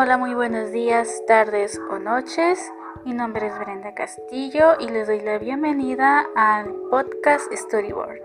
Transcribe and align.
Hola, 0.00 0.16
muy 0.16 0.32
buenos 0.32 0.70
días, 0.70 1.24
tardes 1.26 1.80
o 1.90 1.98
noches. 1.98 2.72
Mi 3.04 3.14
nombre 3.14 3.48
es 3.48 3.58
Brenda 3.58 3.94
Castillo 3.94 4.76
y 4.78 4.88
les 4.88 5.08
doy 5.08 5.20
la 5.22 5.38
bienvenida 5.38 6.24
al 6.36 6.72
podcast 6.88 7.52
Storyboard. 7.52 8.20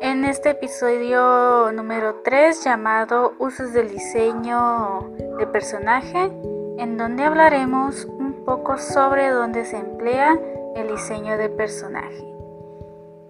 En 0.00 0.24
este 0.24 0.48
episodio 0.48 1.70
número 1.72 2.22
3 2.24 2.64
llamado 2.64 3.34
Usos 3.38 3.74
del 3.74 3.90
diseño 3.90 5.10
de 5.36 5.46
personaje, 5.46 6.32
en 6.78 6.96
donde 6.96 7.24
hablaremos 7.24 8.06
un 8.06 8.42
poco 8.46 8.78
sobre 8.78 9.28
dónde 9.28 9.66
se 9.66 9.76
emplea 9.76 10.38
el 10.74 10.88
diseño 10.88 11.36
de 11.36 11.50
personaje, 11.50 12.34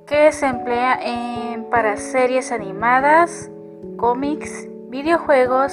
que 0.06 0.30
se 0.30 0.46
emplea 0.46 0.96
en, 1.02 1.64
para 1.70 1.96
series 1.96 2.52
animadas, 2.52 3.51
cómics, 3.96 4.68
videojuegos, 4.90 5.73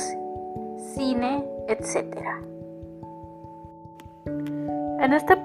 cine, 0.95 1.45
etc. 1.69 2.25
En 4.99 5.13
este 5.13 5.37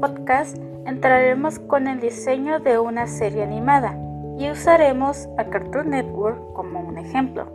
podcast 0.00 0.56
entraremos 0.86 1.58
con 1.58 1.88
el 1.88 2.00
diseño 2.00 2.60
de 2.60 2.78
una 2.78 3.06
serie 3.06 3.42
animada 3.42 3.98
y 4.38 4.50
usaremos 4.50 5.28
a 5.36 5.44
Cartoon 5.44 5.90
Network 5.90 6.52
como 6.54 6.80
un 6.80 6.98
ejemplo. 6.98 7.46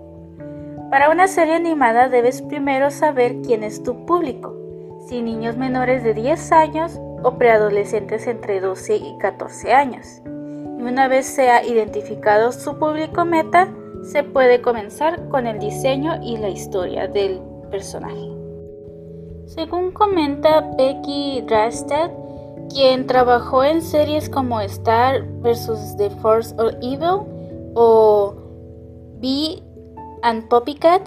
Para 0.92 1.10
una 1.10 1.28
serie 1.28 1.56
animada 1.56 2.10
debes 2.10 2.42
primero 2.44 2.92
saber 2.92 3.42
quién 3.42 3.64
es 3.64 3.82
tu 3.82 4.06
público, 4.06 4.54
si 5.08 5.22
niños 5.22 5.58
menores 5.58 6.04
de 6.04 6.14
10 6.14 6.52
años 6.52 7.00
o 7.24 7.38
preadolescentes 7.38 8.28
entre 8.28 8.60
12 8.60 8.98
y 8.98 9.18
14 9.18 9.74
años. 9.74 10.22
Y 10.78 10.84
una 10.84 11.08
vez 11.08 11.26
sea 11.26 11.64
identificado 11.64 12.52
su 12.52 12.78
público 12.78 13.26
meta, 13.26 13.74
se 14.04 14.24
puede 14.24 14.62
comenzar 14.62 15.28
con 15.30 15.48
el 15.48 15.58
diseño 15.58 16.22
y 16.22 16.38
la 16.38 16.50
historia 16.50 17.08
del 17.08 17.42
personaje. 17.76 18.32
Según 19.48 19.92
comenta 19.92 20.62
Becky 20.78 21.42
Drastad, 21.42 22.10
quien 22.74 23.06
trabajó 23.06 23.66
en 23.66 23.82
series 23.82 24.30
como 24.30 24.62
Star 24.62 25.24
vs. 25.42 25.98
The 25.98 26.10
Force 26.22 26.56
of 26.58 26.74
Evil 26.82 27.28
o 27.76 28.34
Bee 29.20 29.62
and 30.22 30.48
Poppycat 30.48 31.02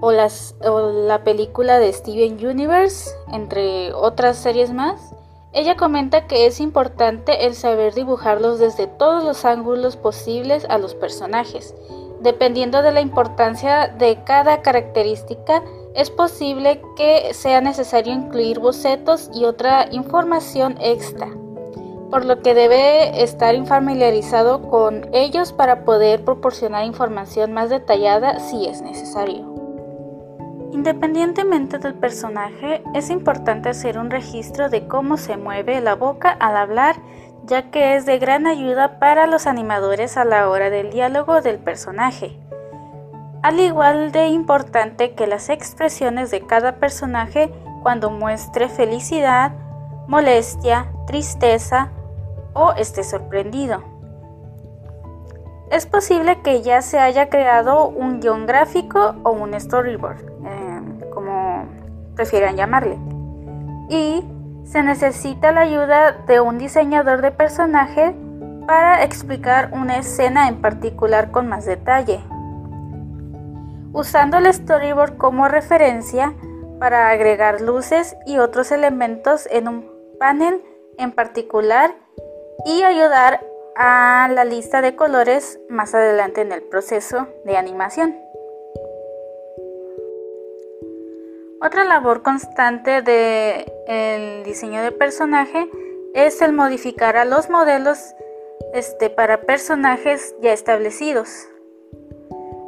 o, 0.00 0.08
o 0.08 0.92
la 1.06 1.24
película 1.24 1.78
de 1.78 1.90
Steven 1.90 2.46
Universe, 2.46 3.10
entre 3.32 3.94
otras 3.94 4.36
series 4.36 4.70
más, 4.70 5.14
ella 5.54 5.76
comenta 5.78 6.26
que 6.26 6.44
es 6.44 6.60
importante 6.60 7.46
el 7.46 7.54
saber 7.54 7.94
dibujarlos 7.94 8.58
desde 8.58 8.86
todos 8.86 9.24
los 9.24 9.46
ángulos 9.46 9.96
posibles 9.96 10.66
a 10.68 10.76
los 10.76 10.94
personajes. 10.94 11.74
Dependiendo 12.20 12.82
de 12.82 12.92
la 12.92 13.00
importancia 13.00 13.88
de 13.88 14.22
cada 14.24 14.62
característica, 14.62 15.62
es 15.94 16.10
posible 16.10 16.80
que 16.96 17.34
sea 17.34 17.60
necesario 17.60 18.12
incluir 18.12 18.58
bocetos 18.58 19.30
y 19.34 19.44
otra 19.44 19.86
información 19.90 20.76
extra, 20.80 21.28
por 22.10 22.24
lo 22.24 22.40
que 22.40 22.54
debe 22.54 23.22
estar 23.22 23.54
familiarizado 23.66 24.68
con 24.68 25.08
ellos 25.12 25.52
para 25.52 25.84
poder 25.84 26.24
proporcionar 26.24 26.84
información 26.84 27.52
más 27.52 27.70
detallada 27.70 28.40
si 28.40 28.66
es 28.66 28.80
necesario. 28.82 29.50
Independientemente 30.72 31.78
del 31.78 31.94
personaje, 31.94 32.82
es 32.94 33.10
importante 33.10 33.68
hacer 33.68 33.98
un 33.98 34.10
registro 34.10 34.70
de 34.70 34.88
cómo 34.88 35.18
se 35.18 35.36
mueve 35.36 35.80
la 35.82 35.94
boca 35.94 36.30
al 36.30 36.56
hablar, 36.56 36.96
ya 37.44 37.70
que 37.70 37.96
es 37.96 38.06
de 38.06 38.18
gran 38.18 38.46
ayuda 38.46 38.98
para 38.98 39.26
los 39.26 39.46
animadores 39.46 40.16
a 40.16 40.24
la 40.24 40.48
hora 40.48 40.70
del 40.70 40.90
diálogo 40.90 41.42
del 41.42 41.58
personaje 41.58 42.38
al 43.42 43.58
igual 43.58 44.12
de 44.12 44.28
importante 44.28 45.14
que 45.14 45.26
las 45.26 45.48
expresiones 45.48 46.30
de 46.30 46.46
cada 46.46 46.76
personaje 46.76 47.52
cuando 47.82 48.10
muestre 48.10 48.68
felicidad, 48.68 49.52
molestia, 50.06 50.92
tristeza 51.06 51.90
o 52.54 52.72
esté 52.72 53.02
sorprendido. 53.02 53.82
Es 55.70 55.86
posible 55.86 56.40
que 56.42 56.62
ya 56.62 56.82
se 56.82 57.00
haya 57.00 57.30
creado 57.30 57.88
un 57.88 58.20
guion 58.20 58.46
gráfico 58.46 59.16
o 59.24 59.30
un 59.30 59.58
storyboard, 59.58 60.22
eh, 60.44 61.10
como 61.12 61.64
prefieran 62.14 62.56
llamarle, 62.56 62.98
y 63.88 64.22
se 64.64 64.82
necesita 64.82 65.50
la 65.50 65.62
ayuda 65.62 66.12
de 66.12 66.40
un 66.40 66.58
diseñador 66.58 67.22
de 67.22 67.32
personaje 67.32 68.14
para 68.66 69.02
explicar 69.02 69.70
una 69.72 69.96
escena 69.96 70.46
en 70.46 70.60
particular 70.60 71.32
con 71.32 71.48
más 71.48 71.64
detalle 71.64 72.22
usando 73.92 74.38
el 74.38 74.52
storyboard 74.52 75.16
como 75.16 75.48
referencia 75.48 76.34
para 76.78 77.10
agregar 77.10 77.60
luces 77.60 78.16
y 78.26 78.38
otros 78.38 78.72
elementos 78.72 79.46
en 79.50 79.68
un 79.68 79.90
panel 80.18 80.62
en 80.98 81.12
particular 81.12 81.94
y 82.64 82.82
ayudar 82.82 83.40
a 83.76 84.28
la 84.32 84.44
lista 84.44 84.82
de 84.82 84.96
colores 84.96 85.58
más 85.68 85.94
adelante 85.94 86.40
en 86.42 86.52
el 86.52 86.62
proceso 86.62 87.28
de 87.44 87.56
animación. 87.56 88.18
Otra 91.60 91.84
labor 91.84 92.22
constante 92.22 93.02
del 93.02 94.42
diseño 94.44 94.82
de 94.82 94.90
personaje 94.90 95.68
es 96.12 96.42
el 96.42 96.52
modificar 96.52 97.16
a 97.16 97.24
los 97.24 97.48
modelos 97.50 98.14
este, 98.74 99.10
para 99.10 99.42
personajes 99.42 100.34
ya 100.40 100.52
establecidos. 100.52 101.51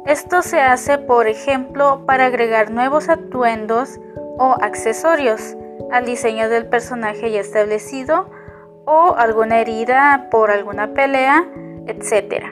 Esto 0.05 0.43
se 0.43 0.59
hace, 0.61 0.99
por 0.99 1.27
ejemplo, 1.27 2.05
para 2.05 2.27
agregar 2.27 2.69
nuevos 2.69 3.09
atuendos 3.09 3.99
o 4.37 4.55
accesorios 4.61 5.55
al 5.91 6.05
diseño 6.05 6.47
del 6.47 6.67
personaje 6.67 7.31
ya 7.31 7.39
establecido 7.39 8.29
o 8.85 9.15
alguna 9.17 9.59
herida 9.59 10.27
por 10.29 10.51
alguna 10.51 10.93
pelea, 10.93 11.43
etc. 11.87 12.45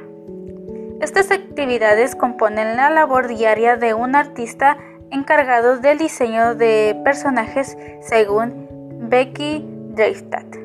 Estas 1.00 1.30
actividades 1.30 2.16
componen 2.16 2.75
la 2.75 2.90
labor 2.90 3.28
diaria 3.28 3.78
de 3.78 3.94
un 3.94 4.16
artista 4.16 4.78
encargado 5.12 5.78
del 5.78 6.00
diseño 6.00 6.56
de 6.56 7.00
personajes 7.03 7.78
según 8.02 8.68
Becky 9.09 9.63
Dreifstadt. 9.90 10.62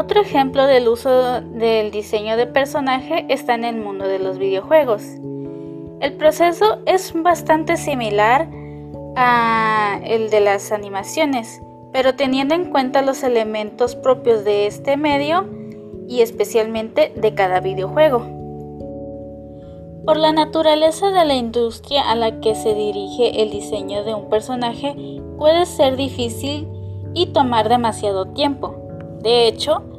Otro 0.00 0.22
ejemplo 0.22 0.66
del 0.66 0.88
uso 0.88 1.42
del 1.42 1.90
diseño 1.90 2.38
de 2.38 2.46
personaje 2.46 3.26
está 3.28 3.54
en 3.54 3.64
el 3.64 3.76
mundo 3.76 4.08
de 4.08 4.18
los 4.18 4.38
videojuegos. 4.38 5.02
El 6.00 6.14
proceso 6.14 6.78
es 6.86 7.12
bastante 7.14 7.76
similar 7.76 8.48
a 9.14 10.00
el 10.02 10.30
de 10.30 10.40
las 10.40 10.72
animaciones, 10.72 11.60
pero 11.92 12.14
teniendo 12.14 12.54
en 12.54 12.70
cuenta 12.70 13.02
los 13.02 13.22
elementos 13.22 13.94
propios 13.94 14.42
de 14.42 14.66
este 14.66 14.96
medio 14.96 15.46
y 16.08 16.22
especialmente 16.22 17.12
de 17.14 17.34
cada 17.34 17.60
videojuego. 17.60 18.20
Por 20.06 20.16
la 20.16 20.32
naturaleza 20.32 21.10
de 21.10 21.26
la 21.26 21.34
industria 21.34 22.10
a 22.10 22.14
la 22.14 22.40
que 22.40 22.54
se 22.54 22.72
dirige 22.72 23.42
el 23.42 23.50
diseño 23.50 24.02
de 24.02 24.14
un 24.14 24.30
personaje 24.30 24.96
puede 25.36 25.66
ser 25.66 25.96
difícil 25.96 26.66
y 27.12 27.26
tomar 27.34 27.68
demasiado 27.68 28.28
tiempo. 28.28 28.76
De 29.20 29.46
hecho, 29.46 29.89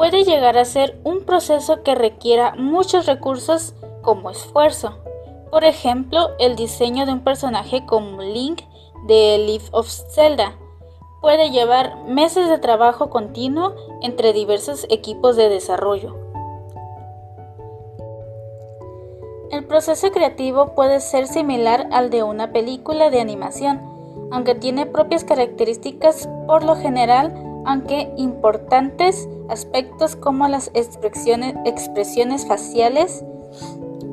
puede 0.00 0.24
llegar 0.24 0.56
a 0.56 0.64
ser 0.64 0.98
un 1.04 1.26
proceso 1.26 1.82
que 1.82 1.94
requiera 1.94 2.54
muchos 2.56 3.04
recursos 3.04 3.74
como 4.00 4.30
esfuerzo. 4.30 4.94
Por 5.50 5.62
ejemplo, 5.62 6.30
el 6.38 6.56
diseño 6.56 7.04
de 7.04 7.12
un 7.12 7.20
personaje 7.20 7.84
como 7.84 8.22
Link 8.22 8.62
de 9.06 9.36
Leaf 9.36 9.68
of 9.72 9.86
Zelda 9.86 10.56
puede 11.20 11.50
llevar 11.50 12.02
meses 12.06 12.48
de 12.48 12.56
trabajo 12.56 13.10
continuo 13.10 13.74
entre 14.00 14.32
diversos 14.32 14.86
equipos 14.88 15.36
de 15.36 15.50
desarrollo. 15.50 16.16
El 19.50 19.66
proceso 19.66 20.10
creativo 20.12 20.74
puede 20.74 21.00
ser 21.00 21.26
similar 21.26 21.88
al 21.92 22.08
de 22.08 22.22
una 22.22 22.52
película 22.52 23.10
de 23.10 23.20
animación, 23.20 23.82
aunque 24.32 24.54
tiene 24.54 24.86
propias 24.86 25.24
características 25.24 26.26
por 26.46 26.64
lo 26.64 26.74
general 26.76 27.49
aunque 27.64 28.12
importantes 28.16 29.28
aspectos 29.48 30.16
como 30.16 30.48
las 30.48 30.70
expresiones, 30.74 32.46
faciales 32.46 33.24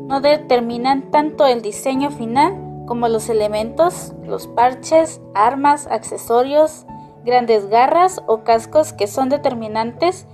no 0.07 0.21
determinan 0.21 1.11
tanto 1.11 1.45
el 1.45 1.61
diseño 1.61 2.11
final 2.11 2.55
como 2.85 3.07
los 3.07 3.29
elementos, 3.29 4.13
los 4.23 4.47
parches, 4.47 5.21
armas, 5.33 5.87
accesorios, 5.87 6.85
grandes 7.25 7.67
garras 7.67 8.21
o 8.25 8.43
cascos 8.43 8.93
que 8.93 9.07
son 9.07 9.29
determinantes 9.29 10.25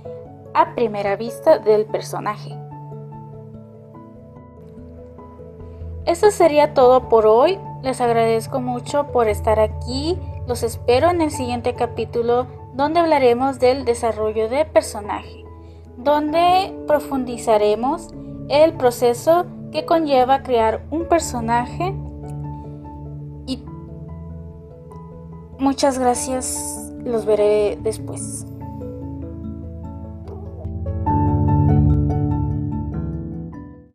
a 0.54 0.74
primera 0.74 1.16
vista 1.16 1.58
del 1.58 1.86
personaje. 1.86 2.56
Eso 6.06 6.30
sería 6.30 6.74
todo 6.74 7.08
por 7.08 7.26
hoy. 7.26 7.58
Les 7.82 8.00
agradezco 8.00 8.60
mucho 8.60 9.08
por 9.08 9.26
estar 9.28 9.58
aquí. 9.58 10.18
Los 10.46 10.62
espero 10.62 11.10
en 11.10 11.22
el 11.22 11.30
siguiente 11.30 11.74
capítulo 11.74 12.46
donde 12.74 13.00
hablaremos 13.00 13.58
del 13.58 13.84
desarrollo 13.84 14.48
de 14.48 14.64
personaje, 14.64 15.44
donde 15.96 16.74
profundizaremos 16.86 18.08
el 18.48 18.74
proceso 18.74 19.46
que 19.72 19.84
conlleva 19.84 20.42
crear 20.42 20.84
un 20.90 21.06
personaje. 21.06 21.94
Y 23.46 23.62
muchas 25.58 25.98
gracias, 25.98 26.92
los 27.04 27.24
veré 27.24 27.78
después. 27.80 28.46